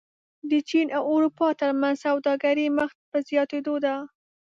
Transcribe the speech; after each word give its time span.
د 0.49 0.51
چین 0.69 0.87
او 0.97 1.03
اروپا 1.13 1.47
ترمنځ 1.61 1.95
سوداګري 2.05 2.65
مخ 2.77 2.89
په 3.09 3.17
زیاتېدو 3.27 3.75
ده. 3.85 3.95